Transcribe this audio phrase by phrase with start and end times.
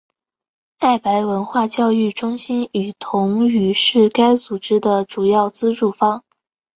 [0.79, 6.23] 爱白文化教育中心与同语是该组织的主要资助方。